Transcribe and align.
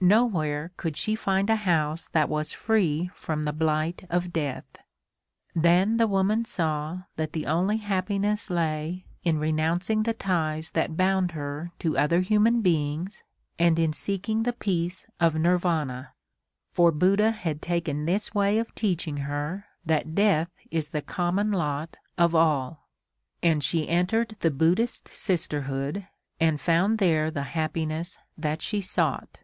Nowhere 0.00 0.70
could 0.76 0.98
she 0.98 1.14
find 1.14 1.48
a 1.48 1.56
house 1.56 2.10
that 2.10 2.28
was 2.28 2.52
free 2.52 3.08
from 3.14 3.44
the 3.44 3.54
blight 3.54 4.04
of 4.10 4.34
Death. 4.34 4.66
Then 5.54 5.96
the 5.96 6.06
woman 6.06 6.44
saw 6.44 7.04
that 7.16 7.32
the 7.32 7.46
only 7.46 7.78
happiness 7.78 8.50
lay 8.50 9.06
in 9.22 9.38
renouncing 9.38 10.02
the 10.02 10.12
ties 10.12 10.72
that 10.72 10.98
bound 10.98 11.30
her 11.30 11.72
to 11.78 11.96
other 11.96 12.20
human 12.20 12.60
beings 12.60 13.22
and 13.58 13.78
in 13.78 13.94
seeking 13.94 14.42
the 14.42 14.52
peace 14.52 15.06
of 15.20 15.36
Nirvana, 15.36 16.12
for 16.70 16.92
Buddha 16.92 17.30
had 17.30 17.62
taken 17.62 18.04
this 18.04 18.34
way 18.34 18.58
of 18.58 18.74
teaching 18.74 19.16
her 19.16 19.64
that 19.86 20.14
Death 20.14 20.50
is 20.70 20.90
the 20.90 21.00
common 21.00 21.50
lot 21.50 21.96
of 22.18 22.34
all; 22.34 22.90
and 23.42 23.64
she 23.64 23.88
entered 23.88 24.36
the 24.40 24.50
Buddhist 24.50 25.08
sisterhood 25.08 26.06
and 26.38 26.60
found 26.60 26.98
there 26.98 27.30
the 27.30 27.44
happiness 27.54 28.18
that 28.36 28.60
she 28.60 28.82
sought. 28.82 29.38